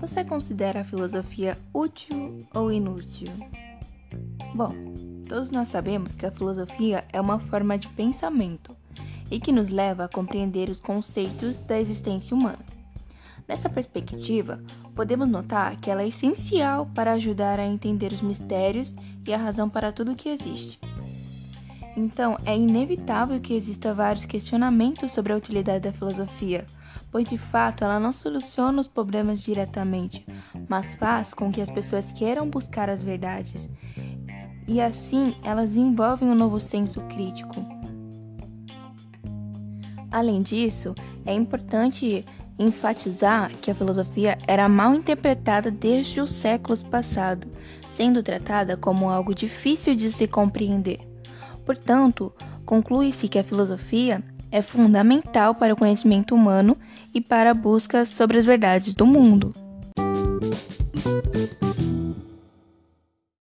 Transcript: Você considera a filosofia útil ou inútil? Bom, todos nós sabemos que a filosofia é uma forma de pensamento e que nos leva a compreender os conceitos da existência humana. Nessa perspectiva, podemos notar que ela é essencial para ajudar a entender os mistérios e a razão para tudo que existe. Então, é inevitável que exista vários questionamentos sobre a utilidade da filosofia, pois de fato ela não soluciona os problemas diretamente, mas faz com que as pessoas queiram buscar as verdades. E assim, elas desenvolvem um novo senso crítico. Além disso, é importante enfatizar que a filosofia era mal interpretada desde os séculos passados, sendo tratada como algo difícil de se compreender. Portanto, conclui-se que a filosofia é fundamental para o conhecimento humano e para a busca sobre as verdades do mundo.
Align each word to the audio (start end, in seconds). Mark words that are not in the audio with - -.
Você 0.00 0.24
considera 0.24 0.80
a 0.80 0.84
filosofia 0.84 1.56
útil 1.72 2.46
ou 2.52 2.72
inútil? 2.72 3.28
Bom, 4.54 4.74
todos 5.28 5.50
nós 5.50 5.68
sabemos 5.68 6.14
que 6.14 6.26
a 6.26 6.30
filosofia 6.32 7.04
é 7.12 7.20
uma 7.20 7.38
forma 7.38 7.78
de 7.78 7.86
pensamento 7.88 8.76
e 9.30 9.38
que 9.38 9.52
nos 9.52 9.68
leva 9.68 10.04
a 10.04 10.08
compreender 10.08 10.68
os 10.68 10.80
conceitos 10.80 11.56
da 11.56 11.80
existência 11.80 12.36
humana. 12.36 12.58
Nessa 13.46 13.68
perspectiva, 13.68 14.60
podemos 14.94 15.28
notar 15.28 15.76
que 15.76 15.90
ela 15.90 16.02
é 16.02 16.08
essencial 16.08 16.86
para 16.94 17.12
ajudar 17.12 17.60
a 17.60 17.66
entender 17.66 18.12
os 18.12 18.20
mistérios 18.20 18.94
e 19.26 19.32
a 19.32 19.38
razão 19.38 19.70
para 19.70 19.92
tudo 19.92 20.16
que 20.16 20.28
existe. 20.28 20.78
Então, 21.96 22.38
é 22.44 22.56
inevitável 22.56 23.40
que 23.40 23.54
exista 23.54 23.92
vários 23.92 24.24
questionamentos 24.24 25.12
sobre 25.12 25.32
a 25.32 25.36
utilidade 25.36 25.80
da 25.80 25.92
filosofia, 25.92 26.64
pois 27.10 27.28
de 27.28 27.36
fato 27.36 27.84
ela 27.84 27.98
não 27.98 28.12
soluciona 28.12 28.80
os 28.80 28.88
problemas 28.88 29.42
diretamente, 29.42 30.24
mas 30.68 30.94
faz 30.94 31.34
com 31.34 31.50
que 31.50 31.60
as 31.60 31.70
pessoas 31.70 32.04
queiram 32.12 32.48
buscar 32.48 32.88
as 32.88 33.02
verdades. 33.02 33.68
E 34.68 34.80
assim, 34.80 35.34
elas 35.42 35.70
desenvolvem 35.70 36.28
um 36.28 36.34
novo 36.34 36.60
senso 36.60 37.00
crítico. 37.02 37.56
Além 40.12 40.42
disso, 40.42 40.94
é 41.24 41.34
importante 41.34 42.24
enfatizar 42.58 43.50
que 43.60 43.70
a 43.70 43.74
filosofia 43.74 44.38
era 44.46 44.68
mal 44.68 44.94
interpretada 44.94 45.70
desde 45.70 46.20
os 46.20 46.30
séculos 46.30 46.82
passados, 46.82 47.50
sendo 47.94 48.22
tratada 48.22 48.76
como 48.76 49.08
algo 49.08 49.34
difícil 49.34 49.94
de 49.94 50.10
se 50.10 50.28
compreender. 50.28 51.09
Portanto, 51.64 52.32
conclui-se 52.64 53.28
que 53.28 53.38
a 53.38 53.44
filosofia 53.44 54.22
é 54.50 54.62
fundamental 54.62 55.54
para 55.54 55.72
o 55.72 55.76
conhecimento 55.76 56.34
humano 56.34 56.76
e 57.14 57.20
para 57.20 57.52
a 57.52 57.54
busca 57.54 58.04
sobre 58.04 58.38
as 58.38 58.44
verdades 58.44 58.94
do 58.94 59.06
mundo. 59.06 59.54